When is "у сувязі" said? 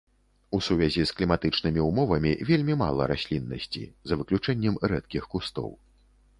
0.57-1.03